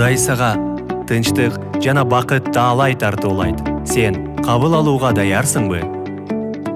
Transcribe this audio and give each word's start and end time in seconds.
кудай 0.00 0.16
сага 0.16 0.54
тынчтык 1.04 1.52
жана 1.84 2.06
бакыт 2.08 2.46
таалай 2.56 2.94
тартуулайт. 2.96 3.58
Сен 3.84 4.14
кабыл 4.40 4.72
алууга 4.78 5.10
даярсыңбы? 5.12 5.82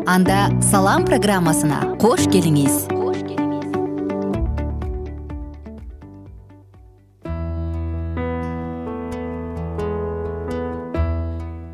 Анда 0.04 0.50
салам 0.60 1.06
программасына 1.08 1.96
кош 2.02 2.26
келиңиз. 2.28 2.84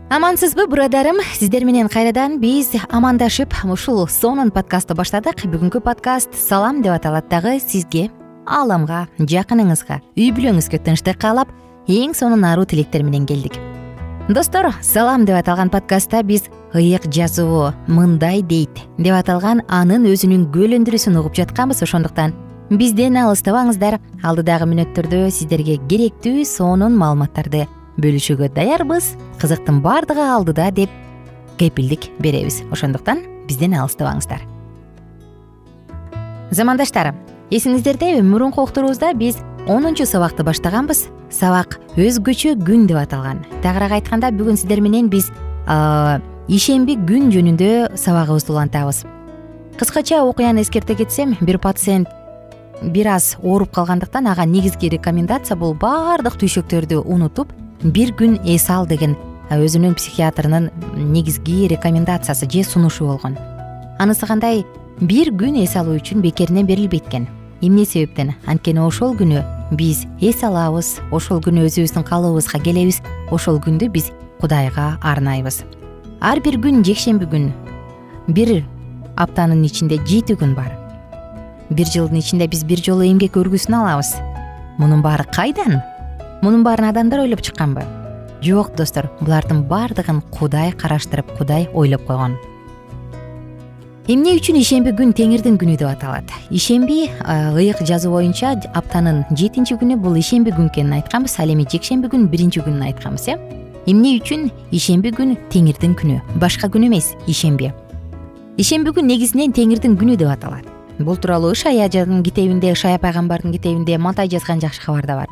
Амансызбы 0.07 0.69
бурадарым? 0.71 1.19
Сиздер 1.35 1.67
менен 1.67 1.91
кайрадан 1.91 2.39
биз 2.39 2.77
амандашып 2.95 3.59
ушул 3.67 4.07
сонун 4.07 4.55
подкастты 4.55 4.95
баштадык. 4.95 5.43
Бүгүнкү 5.51 5.82
подкаст 5.82 6.30
салам 6.39 6.79
деп 6.87 6.95
аталат 6.95 7.27
дагы 7.27 7.59
сизге 7.59 8.12
ааламга 8.46 9.07
жакыныңызга 9.18 10.01
үй 10.16 10.30
бүлөңүзгө 10.37 10.80
тынчтык 10.87 11.20
каалап 11.20 11.51
эң 11.91 12.15
сонун 12.15 12.45
аруу 12.45 12.66
тилектер 12.69 13.02
менен 13.02 13.27
келдик. 13.27 13.56
Достор 14.28 14.69
салам 14.82 15.24
деп 15.27 15.41
аталган 15.41 15.70
подкастта 15.70 16.23
биз 16.23 16.45
ыйык 16.74 17.09
жазуу 17.10 17.73
мындай 17.88 18.42
дейт 18.42 18.84
деп 18.98 19.16
аталган 19.16 19.65
анын 19.66 20.06
өзүнүн 20.06 20.46
күбөлөндүрүүсүн 20.55 21.18
угуп 21.18 21.34
жатканбыз 21.34 21.82
ошондуктан. 21.82 22.37
Бизден 22.70 23.18
алыстабаңыздар 23.18 23.98
алдыдагы 24.23 24.68
мүнөттөрдө 24.70 25.24
сиздерге 25.34 25.80
керектүү 25.91 26.45
сонун 26.46 26.95
маалыматтарды 27.01 27.65
бөлүшүүгө 27.98 28.52
даярбыз. 28.54 29.16
Кызыктын 29.43 29.80
баардыгы 29.82 30.23
алдыда 30.23 30.70
деп 30.70 30.95
кепилдик 31.59 32.07
беребиз. 32.23 32.62
Ошондуктан 32.70 33.24
бизден 33.48 33.74
алыстабаңыздар. 33.74 34.46
Замандаштар 36.54 37.15
эсиңиздердеби 37.50 38.22
мурунку 38.22 38.62
уктуруубузда 38.62 39.12
биз 39.14 39.38
онунчу 39.66 40.06
сабакты 40.06 40.45
баштаганбыз. 40.46 41.09
Сабак 41.30 41.79
өзгөчө 41.96 42.57
күн 42.59 42.87
деп 42.87 42.98
аталган. 42.98 43.45
Тагыраак 43.62 43.98
айтканда 43.98 44.30
бүгүн 44.34 44.59
сиздер 44.59 44.80
менен 44.80 45.10
биз 45.10 45.30
ишемби 46.51 46.96
күн 47.07 47.30
жөнүндө 47.34 47.96
сабагыбызды 47.98 48.52
улантабыз. 48.54 49.04
Кыскача 49.79 50.23
окуяны 50.23 50.62
эскерте 50.62 50.95
кетсем 50.95 51.37
бир 51.40 51.59
пациент 51.59 52.09
бир 52.82 53.09
аз 53.15 53.37
ооруп 53.42 53.70
калгандыктан 53.70 54.26
ага 54.26 54.45
негизги 54.46 54.88
рекомендация 54.88 55.57
бул 55.57 55.74
баардык 55.74 56.38
түйшөктөрдү 56.40 57.02
унутуп 57.04 57.52
бир 57.82 58.14
күн 58.14 58.38
эс 58.45 58.70
ал 58.70 58.87
деген 58.87 59.16
өзүнүн 59.51 59.95
психиатрынын 59.98 60.70
негизги 60.96 61.66
рекомендациясы 61.68 62.48
же 62.51 62.64
сунушу 62.64 63.07
болгон. 63.07 63.37
Анысы 63.98 64.26
кандай? 64.26 64.64
Бир 65.00 65.32
күн 65.32 65.62
эс 65.64 65.76
алуу 65.76 65.98
үчүн 65.98 66.20
бекеринен 66.22 66.66
берилбейт 66.66 67.06
экен 67.09 67.28
эмне 67.61 67.84
себептен? 67.84 68.34
Анткени 68.47 68.81
ошол 68.81 69.15
күнү 69.16 69.43
биз 69.77 70.06
эс 70.21 70.43
алабыз 70.47 70.99
ошол 71.12 71.41
күнү 71.44 71.66
өзүбүздүн 71.69 72.06
калыбыбызга 72.09 72.61
келебиз 72.65 73.00
ошол 73.31 73.61
күндү 73.62 73.91
биз 73.93 74.11
кудайга 74.41 74.99
арнайбыз. 75.03 75.62
Ар 76.21 76.41
бир 76.41 76.59
күн 76.61 76.84
жекшемби 76.84 77.28
күн 77.31 77.50
бир 78.28 78.65
аптанын 79.16 79.62
ичинде 79.65 80.00
жети 80.06 80.37
күн 80.41 80.55
бар. 80.56 80.75
Бир 81.71 81.87
жылдын 81.87 82.19
ичинде 82.19 82.49
биз 82.50 82.65
бир 82.65 82.83
жолу 82.83 83.06
эмгек 83.06 83.37
өргүсүн 83.37 83.78
алабыз. 83.81 84.15
Мунун 84.78 85.03
баары 85.03 85.25
кайдан? 85.33 85.81
Мунун 86.43 86.65
баарын 86.65 86.91
адамдар 86.91 87.25
ойлоп 87.27 87.43
чыкканбы? 87.43 87.84
Жок 88.43 88.75
достор 88.77 89.11
булардын 89.21 89.66
баардыгын 89.69 90.22
кудай 90.33 90.72
караштырып 90.72 91.37
кудай 91.37 91.69
ойлоп 91.75 92.06
койгон 92.09 92.38
эмне 94.11 94.33
үчүн 94.41 94.56
ишемби 94.59 94.91
күн 94.99 95.12
теңирдин 95.15 95.55
күнү 95.61 95.77
деп 95.78 95.87
аталат? 95.87 96.33
Ишемби 96.50 97.05
ыйык 97.22 97.83
жазуу 97.87 98.16
боюнча 98.16 98.56
аптанын 98.75 99.21
жетинчи 99.39 99.77
күнү 99.78 100.00
бул 100.03 100.16
ишемби 100.19 100.50
күн 100.50 100.66
экенин 100.66 100.97
айтканбыз. 100.97 101.37
Ал 101.39 101.53
эми 101.53 101.62
жекшемби 101.71 102.11
күн 102.11 102.27
биринчи 102.33 102.59
күнүн 102.65 102.83
айтканбыз 102.88 103.28
э? 103.31 103.37
Эмне 103.87 104.16
үчүн 104.19 104.49
ишемби 104.75 105.15
күн 105.15 105.37
теңирдин 105.54 105.94
күнү? 105.94 106.19
Башка 106.43 106.66
күн 106.66 106.88
эмес 106.88 107.12
ишемби 107.31 107.70
ишемби 108.59 108.91
күн 108.91 109.06
негизинен 109.06 109.54
теңирдин 109.54 109.94
күнү 109.94 110.19
деп 110.19 110.34
аталат. 110.34 110.66
Бул 110.99 111.15
тууралуу 111.15 111.54
ышаядын 111.54 112.25
китебинде 112.26 112.75
ышая 112.75 112.99
пайгамбардын 112.99 113.54
китебинде 113.54 113.97
матай 113.99 114.28
жазган 114.28 114.60
жакшы 114.60 114.82
кабар 114.82 115.06
да 115.06 115.22
бар. 115.22 115.28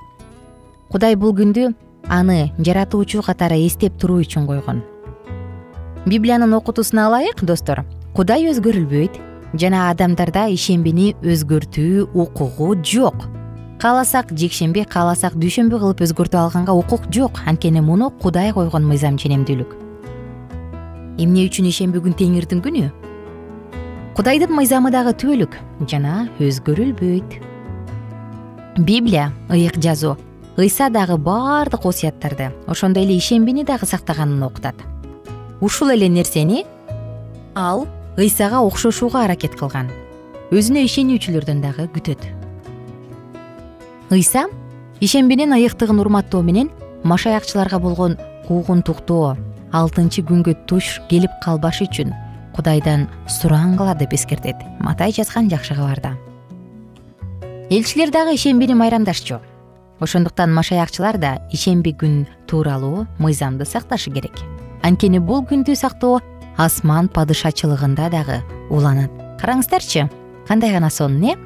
Кудай 0.93 1.17
бул 1.17 1.35
күндү 1.35 1.73
аны 2.07 2.53
жаратуучу 2.63 3.27
катары 3.27 3.59
эстеп 3.67 3.99
туруу 3.99 4.23
үчүн 4.23 4.47
койгон. 4.47 4.85
Библиянын 6.07 6.55
окутуусуна 6.55 7.09
ылайык 7.11 7.43
достор 7.43 7.83
кудай 8.15 8.49
өзгөрүлбөйт 8.51 9.19
жана 9.61 9.89
адамдарда 9.93 10.49
ишембини 10.53 11.15
өзгөртүү 11.23 12.09
укугу 12.15 12.75
жок. 12.83 13.27
Кааласак 13.79 14.33
жекшемби 14.35 14.83
кааласак 14.85 15.37
дүйшөмбү 15.39 15.79
кылып 15.79 16.03
өзгөртүп 16.07 16.41
алганга 16.41 16.75
укук 16.75 17.07
жок. 17.15 17.39
Анткени 17.47 17.81
муну 17.81 18.11
кудай 18.11 18.53
койгон 18.53 18.87
мыйзам 18.89 19.17
ченемдүүлүк. 19.17 19.77
Эмне 21.19 21.47
үчүн 21.47 21.69
ишемби 21.71 22.03
күн 22.03 22.17
теңирдин 22.19 22.63
күнү? 22.65 22.89
Кудайдын 24.19 24.51
мыйзамы 24.55 24.91
дагы 24.91 25.15
түбөлүк 25.15 25.55
жана 25.91 26.29
өзгөрүлбөйт. 26.43 27.39
Библия 28.79 29.33
ыйык 29.51 29.79
жазуу. 29.79 30.17
Ыйса 30.59 30.91
дагы 30.91 31.17
баардык 31.17 31.87
осуяттарды 31.87 32.51
ошондой 32.67 33.05
эле 33.05 33.17
ишембини 33.17 33.63
дагы 33.65 33.87
сактаганын 33.87 34.43
окутат 34.43 34.75
ушул 35.61 35.91
эле 35.91 36.09
нерсени 36.09 36.65
ал 37.55 37.87
ыйсага 38.19 38.59
окшошууга 38.67 39.23
аракет 39.25 39.55
кылган. 39.55 39.93
Өзүнө 40.51 40.83
ишенүүчүлөрдөн 40.89 41.63
дагы 41.63 41.87
күтөт. 41.95 42.19
Ыйса 44.11 44.49
ишембинин 44.99 45.55
ыйыктыгын 45.55 46.01
урматтоо 46.03 46.43
менен 46.43 46.73
машаякчыларга 47.05 47.79
болгон 47.79 48.19
куугунтуктоо 48.49 49.37
алтынчы 49.71 50.25
күнгө 50.27 50.57
туш 50.67 50.99
келип 51.09 51.31
калбаш 51.45 51.85
үчүн 51.87 52.11
кудайдан 52.57 53.07
сураңгыла 53.31 53.95
деп 53.95 54.17
эскертет. 54.17 54.57
Матай 54.81 55.13
жазган 55.13 55.47
жакшы 55.53 55.77
кабарда. 55.79 56.17
Элчилер 57.71 58.11
дагы 58.11 58.35
ишембини 58.35 58.75
майрамдашчу. 58.75 59.39
Ошондуктан 60.01 60.51
машаякчылар 60.55 61.19
да 61.19 61.37
ишемби 61.53 61.93
күн 61.93 62.27
тууралуу 62.49 63.07
мыйзамды 63.19 63.65
сакташы 63.65 64.11
керек. 64.11 64.35
Анткени 64.83 65.19
бул 65.19 65.45
күндү 65.45 65.77
сактоо 65.77 66.21
асман 66.59 67.09
падышачылыгында 67.09 68.11
дагы 68.11 68.43
уланат. 68.71 69.11
Караңыздарчы 69.41 70.09
кандай 70.49 70.73
гана 70.73 70.91
сонун 70.91 71.25
э 71.31 71.37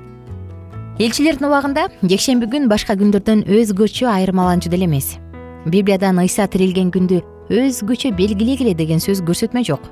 элчилердин 0.99 1.47
убагында 1.49 1.89
жекшемби 2.03 2.47
күн 2.47 2.69
башка 2.69 2.95
күндөрдөн 2.97 3.45
өзгөчө 3.45 4.09
айырмаланчу 4.09 4.71
деле 4.71 4.87
эмес. 4.87 5.19
Библиядан 5.67 6.19
ыйса 6.19 6.47
тирилген 6.47 6.91
күндү 6.91 7.23
өзгөчө 7.51 8.15
белгилегиле 8.17 8.75
деген 8.75 9.01
сөз 9.01 9.23
көрсөтмө 9.23 9.65
жок. 9.65 9.85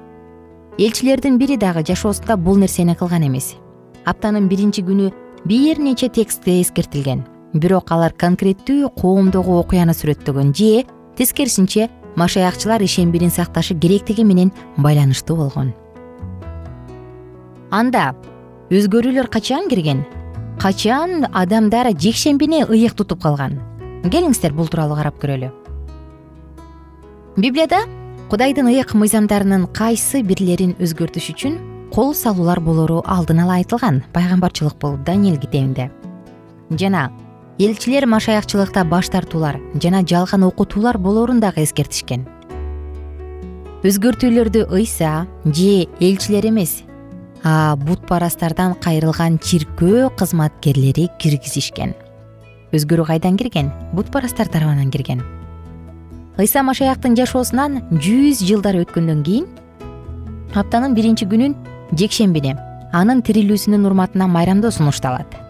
Элчилердин 0.79 1.39
бири 1.39 1.57
дагы 1.57 1.85
жашоосунда 1.85 2.37
бул 2.37 2.57
нерсени 2.57 2.95
кылган 2.95 3.27
эмес. 3.27 3.57
Аптанын 4.05 4.49
биринчи 4.49 4.83
күнү 4.83 5.13
бир 5.45 5.79
нече 5.79 6.09
текстте 6.09 6.61
эскертилген. 6.63 7.25
Бирок 7.53 7.91
алар 7.93 8.13
конкреттүү 8.13 8.93
коомдогу 8.97 9.59
окуяны 9.59 9.93
сүрөттөгөн 9.93 10.55
же 10.55 10.85
тескерисинче 11.19 11.89
машаякчылар 12.21 12.83
ишембини 12.85 13.31
сакташы 13.31 13.75
керектиги 13.75 14.23
менен 14.23 14.53
байланыштуу 14.77 15.37
болгон. 15.37 15.73
Анда 17.71 18.15
өзгөрүүлөр 18.71 19.31
качан 19.33 19.69
кирген? 19.71 20.05
Качан 20.61 21.25
адамдар 21.33 21.93
жекшембини 21.97 22.67
ыйык 22.69 22.95
тутуп 22.99 23.23
калган? 23.23 23.61
Келиңиздер 24.05 24.53
бул 24.53 24.69
тууралуу 24.69 24.99
карап 24.99 25.17
көрөлү. 25.23 25.51
Библияда 27.37 27.85
кудайдын 28.31 28.69
ыйык 28.69 28.93
мыйзамдарынын 28.95 29.69
кайсы 29.73 30.23
бирлерин 30.27 30.77
өзгөртүш 30.83 31.31
үчүн 31.33 31.57
кол 31.95 32.13
салуулар 32.15 32.61
болору 32.61 33.01
алдын 33.07 33.41
ала 33.45 33.59
айтылган. 33.61 34.03
Пайгамбарчылык 34.13 34.77
болуп 34.81 35.05
даниил 35.07 35.39
китебинде. 35.41 35.91
Жана 36.71 37.11
элчилер 37.61 38.07
машаякчылыкта 38.09 38.85
баш 38.89 39.11
тартуулар 39.13 39.59
жана 39.83 40.01
жалган 40.01 40.45
окутуулар 40.45 40.97
болоорун 40.99 41.41
дагы 41.41 41.65
эскертишкен. 41.67 42.25
Өзгөртүүлөрдү 43.85 44.65
ыйса 44.73 45.27
же 45.45 45.89
элчилер 46.01 46.47
эмес 46.49 46.83
а 47.45 47.77
бутпарастардан 47.77 48.75
кайрылган 48.81 49.39
чиркөө 49.39 50.09
кызматкерлери 50.17 51.09
киргизишкен. 51.21 51.93
Өзгөрүү 52.73 53.07
кайдан 53.13 53.37
кирген? 53.37 53.71
Бутпарастар 53.93 54.49
тарабынан 54.49 54.91
кирген. 54.91 55.21
Ыйса 56.39 56.63
машаяктын 56.63 57.17
жашоосунан 57.17 57.83
жүз 57.93 58.41
жылдар 58.41 58.81
өткөндөн 58.81 59.23
кийин 59.25 59.49
аптанын 60.57 60.97
биринчи 60.97 61.29
күнүн 61.29 61.57
жекшембини 61.93 62.57
анын 62.97 63.21
тирилүүсүнүн 63.21 63.85
урматына 63.85 64.29
майрамдоо 64.29 64.73
сунушталат 64.73 65.50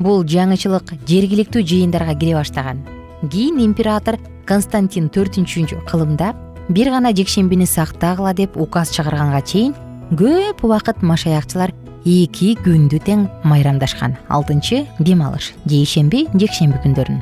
бул 0.00 0.24
жаңычылык 0.24 0.94
жергиликтүү 1.06 1.62
жыйындарга 1.62 2.16
кире 2.18 2.34
баштаган. 2.38 2.80
Кийин 3.20 3.60
император 3.60 4.16
константин 4.48 5.10
төртүнчү 5.12 5.84
кылымда 5.88 6.32
бир 6.68 6.90
гана 6.90 7.12
жекшембини 7.12 7.66
сактагыла 7.66 8.32
деп 8.34 8.56
указ 8.56 8.90
чыгарганга 8.96 9.42
чейин 9.44 9.74
көп 10.16 10.64
убакыт 10.64 11.02
машаякчылар 11.02 11.74
эки 12.04 12.54
күндү 12.64 13.02
тең 13.04 13.28
майрамдашкан. 13.44 14.16
Алтынчы 14.28 14.86
дем 14.98 15.22
алыш 15.22 15.52
же 15.66 15.82
ишемби 15.82 16.26
жекшемби 16.34 16.80
күндөрүн. 16.82 17.20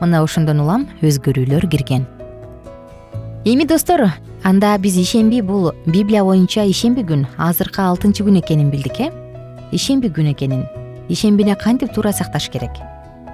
Мына 0.00 0.22
ошондон 0.22 0.62
улам 0.62 0.88
өзгөрүүлөр 1.02 1.66
кирген. 1.68 2.06
Эми 3.44 3.66
достор 3.66 4.12
анда 4.44 4.76
биз 4.78 4.96
ишемби 4.96 5.40
бул 5.40 5.72
библия 5.86 6.22
боюнча 6.24 6.64
ишемби 6.64 7.02
күн 7.02 7.26
азыркы 7.36 7.82
алтынчы 7.82 8.24
күн 8.24 8.38
экенин 8.40 8.70
билдик 8.70 9.00
э? 9.00 9.10
Ишемби 9.72 10.08
күн 10.08 10.32
экенин 10.32 10.64
ишембини 11.10 11.56
кантип 11.58 11.92
туура 11.92 12.12
сакташ 12.12 12.48
керек? 12.48 12.70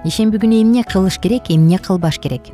Ишемби 0.03 0.39
күнү 0.41 0.61
эмне 0.63 0.83
кылыш 0.83 1.19
керек 1.21 1.51
эмне 1.53 1.77
кылбаш 1.77 2.17
керек? 2.17 2.49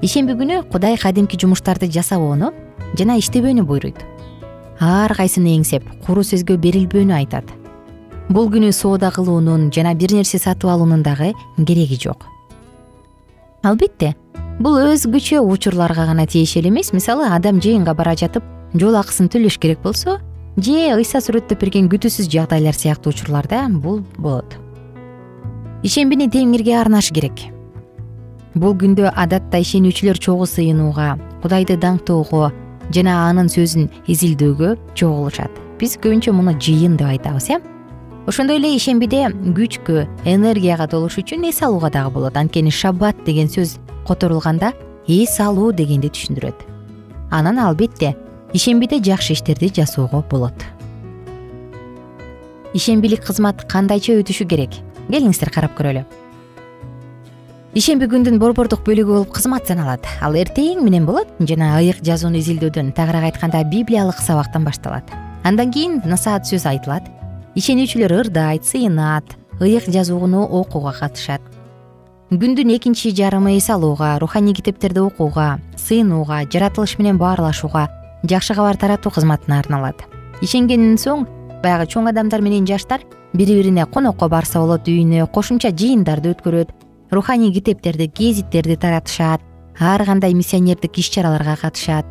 Ишемби 0.00 0.32
күнү 0.32 0.62
кудай 0.72 0.96
кадимки 0.96 1.36
жумуштарды 1.36 1.90
жасабоону 1.92 2.54
жана 2.96 3.18
иштебөөнү 3.20 3.66
буйруйт. 3.68 4.00
Ар 4.80 5.12
кайсыны 5.12 5.52
эңсеп 5.58 5.84
куру 6.06 6.24
сөзгө 6.24 6.56
берилбөөнү 6.56 7.14
айтат. 7.18 7.44
Бул 8.30 8.48
күнү 8.48 8.72
соода 8.72 9.10
кылуунун 9.12 9.68
жана 9.74 9.92
бир 9.94 10.14
нерсе 10.16 10.38
сатып 10.38 10.70
алуунун 10.72 11.02
дагы 11.02 11.34
кереги 11.58 12.00
жок. 12.00 12.24
Албетте 13.62 14.14
бул 14.58 14.80
өзгөчө 14.80 15.44
учурларга 15.44 16.06
гана 16.08 16.24
тиешелүү 16.26 16.72
эмес. 16.72 16.94
Мисалы 16.96 17.28
адам 17.28 17.60
жыйынга 17.60 17.92
бара 17.94 18.16
жатып 18.16 18.44
жол 18.72 18.96
акысын 18.96 19.28
төлөш 19.28 19.60
керек 19.60 19.82
болсо 19.84 20.16
же 20.62 20.96
ыйса 20.96 21.20
сүрөттөп 21.22 21.60
берген 21.62 21.88
күтүүсүз 21.92 22.28
жагдайлар 22.30 22.76
сыяктуу 22.76 23.12
учурларда 23.14 23.66
бул 23.70 24.02
болот. 24.18 24.56
Ишембини 25.82 26.28
теңирге 26.28 26.74
арнаш 26.76 27.10
керек. 27.14 27.46
Бул 28.54 28.74
күндө 28.74 29.12
адатта 29.14 29.60
ишенүүчүлөр 29.62 30.18
чогуу 30.18 30.48
сыйынууга 30.50 31.14
кудайды 31.42 31.76
даңктоого 31.80 32.50
жана 32.92 33.16
анын 33.28 33.48
сөзүн 33.48 33.88
изилдөөгө 34.10 34.74
чогулушат. 34.98 35.52
Биз 35.78 35.96
көбүнчө 36.02 36.34
муну 36.36 36.56
жыйын 36.58 36.98
деп 37.00 37.12
айтабыз 37.14 37.50
э? 37.54 37.60
Ошондой 38.26 38.58
эле 38.60 38.74
ишембиде 38.76 39.28
күчкө 39.56 40.04
энергияга 40.28 40.88
толуш 40.90 41.16
үчүн 41.22 41.48
эс 41.48 41.62
алууга 41.62 41.90
дагы 41.90 42.10
болот. 42.14 42.36
Анткени 42.36 42.70
шаббат 42.70 43.24
деген 43.24 43.48
сөз 43.48 43.78
которулганда 44.06 44.74
эс 45.06 45.38
алуу 45.40 45.72
дегенди 45.72 46.10
түшүндүрөт. 46.10 46.66
Анан 47.30 47.58
албетте 47.58 48.16
ишембиде 48.52 48.98
жакшы 48.98 49.32
иштерди 49.34 49.70
жасоого 49.74 50.24
болот. 50.30 50.54
Ишембилик 52.74 53.24
кызмат 53.24 53.62
кандайча 53.70 54.16
өтүшү 54.18 54.46
керек? 54.50 54.74
Келиңиздер 55.10 55.50
карап 55.54 55.76
көрөлү. 55.78 56.02
Ишемби 57.74 58.08
күндүн 58.10 58.40
борбордук 58.42 58.82
бөлүгү 58.86 59.14
болуп 59.14 59.32
кызмат 59.34 59.70
саналат. 59.70 60.06
Ал 60.22 60.34
эртең 60.34 60.82
менен 60.82 61.06
болот 61.06 61.30
жана 61.38 61.76
ыйык 61.78 62.02
жазууну 62.02 62.40
изилдөөдөн 62.42 62.90
тагыраак 62.94 63.30
айтканда 63.30 63.62
библиялык 63.70 64.18
сабактан 64.18 64.66
башталат. 64.66 65.06
Андан 65.44 65.70
кийин 65.70 66.00
насаат 66.04 66.50
сөз 66.50 66.66
айтылат. 66.66 67.06
Ишенүүчүлөр 67.54 68.16
ырдайт 68.24 68.66
сыйынат 68.66 69.36
ыйык 69.60 69.86
жазууну 69.86 70.42
окууга 70.42 70.92
катышат. 70.98 71.42
Күндүн 72.30 72.74
экинчи 72.74 73.10
жарымы 73.14 73.56
эс 73.58 73.70
алууга 73.70 74.18
руханий 74.18 74.54
китептерди 74.54 75.02
окууга 75.02 75.60
сыйынууга 75.76 76.44
жаратылыш 76.50 76.98
менен 76.98 77.18
баарлашууга 77.18 77.88
жакшы 78.24 78.54
кабар 78.54 78.76
таратуу 78.76 79.12
кызматына 79.12 79.58
арналат. 79.60 80.04
Ишенгенден 80.42 80.96
соң 81.00 81.26
баягы 81.62 81.86
чоң 81.90 82.08
адамдар 82.10 82.42
менен 82.42 82.66
жаштар 82.66 83.04
бири 83.34 83.56
бирине 83.58 83.86
конокко 83.86 84.28
барса 84.28 84.60
болот 84.60 84.88
үйүнө 84.88 85.26
кошумча 85.32 85.70
жыйындарды 85.70 86.34
өткөрөт 86.34 86.72
руханий 87.12 87.52
китептерди 87.52 88.10
гезиттерди 88.14 88.76
таратышат 88.76 89.40
ар 89.78 90.04
кандай 90.04 90.34
миссионердик 90.34 90.98
иш 90.98 91.10
чараларга 91.10 91.56
катышат. 91.60 92.06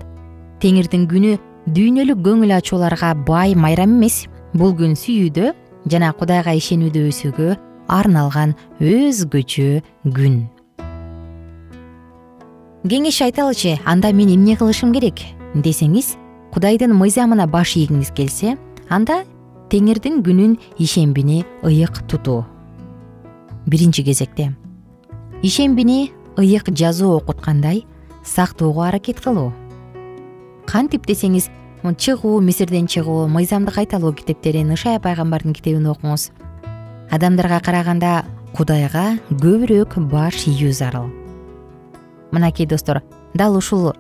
Теңирдин 0.60 1.08
күнү 1.10 1.38
дүйнөлүк 1.70 2.22
көңүл 2.26 2.54
ачууларга 2.58 3.14
бай 3.28 3.56
майрам 3.56 3.98
эмес. 3.98 4.28
Бул 4.54 4.74
күн 4.74 4.96
сүйүүдө 4.98 5.54
жана 5.92 6.12
кудайга 6.18 6.56
ишенүүдө 6.58 7.06
өсүүгө 7.12 7.58
арналган 7.88 8.56
өзгөчө 8.82 9.82
күн. 10.16 10.40
Кеңеш 12.90 13.22
айталычы 13.22 13.78
анда 13.86 14.14
мен 14.14 14.34
эмне 14.34 14.56
кылышым 14.58 14.94
керек 14.96 15.39
десеңиз 15.56 16.16
кудайдын 16.54 16.94
мыйзамына 16.98 17.48
баш 17.50 17.76
ийгиңиз 17.78 18.14
келсе 18.14 18.58
анда 18.90 19.24
теңирдин 19.70 20.24
күнүн 20.26 20.58
ишембини 20.78 21.44
ыйык 21.64 22.02
тутуу 22.08 22.46
биринчи 23.70 24.04
кезекте. 24.04 24.56
Ишембини 25.44 26.12
ыйык 26.38 26.70
жазуу 26.76 27.16
окуткандай 27.18 27.86
сактоого 28.24 28.88
аракет 28.88 29.22
кылуу. 29.22 29.54
Кантип 30.66 31.06
десеңиз 31.06 31.50
чыгуу 31.84 32.42
мисирден 32.42 32.88
чыгуу 32.88 33.28
мыйзамды 33.28 33.72
кайталоо 33.72 34.14
китептерин 34.14 34.74
ышая 34.74 35.00
пайгамбардын 35.00 35.54
китебин 35.54 35.88
окуңуз. 35.88 36.32
Адамдарга 37.12 37.60
караганда 37.60 38.26
кудайга 38.54 39.20
көбүрөөк 39.30 40.00
баш 40.10 40.48
ийүү 40.48 40.74
зарыл. 40.74 41.10
Мынакей 42.32 42.66
достор 42.66 43.02
дал 43.34 43.56
ушул 43.58 43.94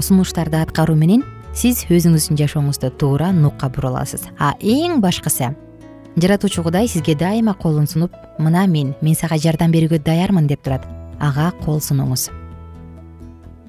сунуштарды 0.00 0.60
аткаруу 0.60 0.96
менен 0.96 1.24
сиз 1.56 1.84
өзүңүздүн 1.88 2.38
жашооңузду 2.38 2.90
туура 3.00 3.32
нукка 3.32 3.68
бура 3.72 3.88
аласыз. 3.88 4.26
А 4.38 4.54
эң 4.60 5.00
башкысы 5.00 5.54
жаратуучу 6.16 6.62
кудай 6.62 6.88
сизге 6.88 7.14
дайыма 7.14 7.54
колун 7.54 7.86
сунуп 7.86 8.12
мына 8.38 8.66
мен 8.66 8.94
мен 9.00 9.14
сага 9.14 9.38
жардам 9.38 9.72
берүүгө 9.72 10.02
даярмын 10.04 10.46
деп 10.46 10.62
турат. 10.62 10.84
Ага 11.20 11.52
кол 11.64 11.80
сунуңуз. 11.80 12.30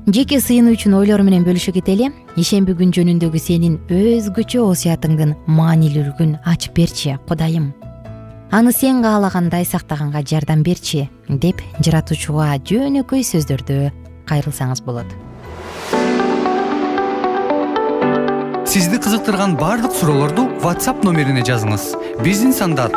Жеке 0.07 0.39
сыйынуу 0.39 0.75
үчүн 0.77 0.93
ойлор 0.95 1.19
менен 1.23 1.43
бөлүшө 1.43 1.73
кетели. 1.75 2.11
Ишемби 2.39 2.71
күн 2.79 2.93
жөнүндөгү 2.95 3.39
сенин 3.43 3.75
өзгөчө 3.91 4.63
осуятыңдын 4.63 5.33
маанилүүлүгүн 5.51 6.37
ачып 6.47 6.77
берчи 6.79 7.17
кудайым. 7.27 7.73
Аны 8.51 8.71
сен 8.71 9.01
каалагандай 9.03 9.65
сактаганга 9.67 10.21
жардам 10.23 10.63
берчи 10.63 11.09
деп 11.27 11.59
жаратуучуга 11.83 12.53
жөнөкөй 12.63 13.27
сөздөрдө 13.27 13.91
кайрылсаңыз 14.29 14.83
болот. 14.85 15.07
Сизди 18.67 18.99
кызыктырган 18.99 19.55
баардык 19.57 19.93
суроолорду 19.95 20.49
whatsapp 20.61 21.03
номерине 21.03 21.41
жазыңыз. 21.47 21.95
Биздин 22.23 22.53
сандар 22.53 22.91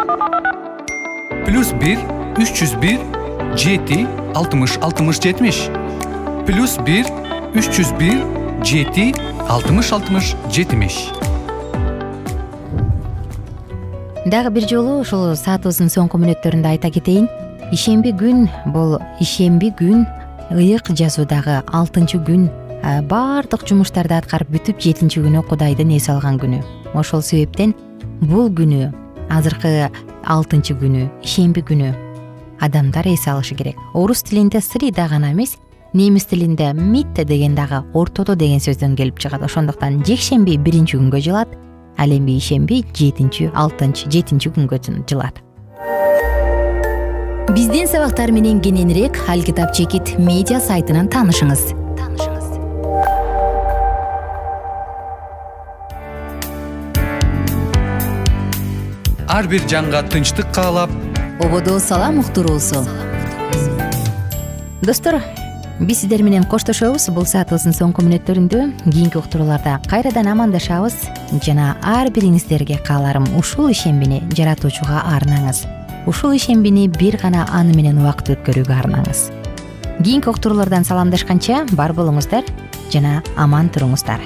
плюс 1.47 1.73
бир 1.81 2.03
үч 2.39 2.51
жүз 2.59 2.75
бир 2.83 3.01
жети 3.57 4.05
алтымыш 4.35 4.77
алтымыш 4.83 5.23
жетимиш. 5.23 5.65
Плюс 6.47 6.77
бир 6.87 7.09
үч 7.55 7.71
жүз 7.79 7.95
бир 7.99 8.21
жети 8.67 9.15
алтымыш 9.49 9.93
алтымыш 9.97 10.35
жетимиш. 10.51 10.99
Дагы 14.27 14.51
бир 14.55 14.69
жолу 14.69 15.01
ушул 15.01 15.33
саатыбыздын 15.35 15.91
соңку 15.91 16.21
мүнөттөрүндө 16.21 16.75
айта 16.75 16.91
кетейин. 16.93 17.27
Ишемби 17.73 18.13
күн 18.15 18.47
бул 18.75 18.99
ишемби 19.23 19.73
күн 19.79 20.05
ыйык 20.51 20.91
жазуудагы 20.99 21.61
алтынчы 21.71 22.19
күн 22.27 22.49
баардык 23.11 23.67
жумуштарды 23.69 24.17
аткарып 24.17 24.51
бүтүп 24.55 24.81
жетинчи 24.83 25.23
күнү 25.23 25.43
кудайдын 25.47 25.93
эс 25.97 26.09
алган 26.11 26.39
күнү. 26.41 26.61
Ошол 26.95 27.23
себептен 27.23 27.75
бул 28.21 28.51
күнү 28.51 28.91
азыркы 29.31 29.91
алтынчы 30.25 30.75
күнү 30.81 31.07
ишемби 31.23 31.63
күнү 31.63 31.93
адамдар 32.61 33.07
эс 33.09 33.29
алышы 33.29 33.55
керек. 33.55 33.77
Орус 33.95 34.23
тилинде 34.23 34.61
среда 34.61 35.09
гана 35.09 35.33
эмес 35.33 35.57
немис 35.93 36.25
тилинде 36.25 36.73
митте 36.73 37.25
деген 37.25 37.55
дагы 37.55 37.85
ортодо 37.95 38.35
деген 38.35 38.59
сөздөн 38.59 38.97
келип 38.97 39.19
чыгат. 39.19 39.43
Ошондуктан 39.43 40.03
жекшемби 40.05 40.57
биринчи 40.57 40.97
күнгө 40.97 41.21
жылат 41.21 41.55
ал 41.99 42.11
эми 42.11 42.39
ишемби 42.39 42.83
жетинчи 42.95 43.51
алтынчы 43.55 44.11
жетинчи 44.11 44.51
күнгө 44.51 44.81
жылат 45.07 45.43
биздин 47.55 47.89
сабактар 47.89 48.31
менен 48.31 48.61
кененирээк 48.63 49.17
ал 49.29 49.43
китап 49.43 49.73
чекит 49.75 50.13
медиа 50.19 50.61
сайтынан 50.63 51.09
таанышыңыз. 51.11 51.63
Ар 59.27 59.49
бир 59.51 59.67
жанга 59.67 60.03
тынчтык 60.03 60.53
каалап. 60.55 60.91
Ободо 61.41 61.79
салам 61.81 62.21
уктуруусу 62.21 62.85
достор 64.83 65.21
биз 65.81 66.01
сиздер 66.01 66.23
менен 66.23 66.45
коштошобуз. 66.45 67.09
Бул 67.11 67.27
саатыбыздын 67.27 67.75
соңку 67.75 68.07
мүнөттөрүндө 68.07 68.63
кийинки 68.85 69.19
уктурууларда 69.19 69.81
кайрадан 69.91 70.31
амандашабыз. 70.37 70.95
Жана 71.43 71.77
ар 71.83 72.15
бириңиздерге 72.15 72.79
кааларым 72.87 73.27
ушул 73.39 73.71
ишембини 73.75 74.23
жаратуучуга 74.37 75.03
арнаңыз 75.17 75.67
ушул 76.07 76.33
ишембини 76.33 76.89
бир 76.89 77.19
гана 77.21 77.47
аны 77.53 77.75
менен 77.77 78.01
убакыт 78.01 78.33
өткөрүүгө 78.37 78.77
арнаңыз. 78.83 79.31
Кийинки 80.01 80.31
уктуруулардан 80.33 80.85
саламдашканча 80.89 81.67
бар 81.77 81.93
болуңуздар 81.93 82.47
жана 82.93 83.21
аман 83.37 83.69
туруңуздар. 83.69 84.21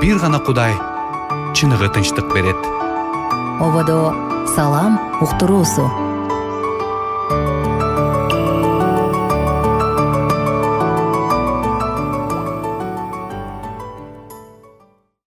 Бир 0.00 0.18
гана 0.20 0.38
кудай 0.38 0.76
чыныгы 1.56 1.88
тынчтык 1.88 2.28
берет. 2.34 2.60
Ободо 3.60 4.12
салам 4.54 5.00
уктуруусу 5.22 6.05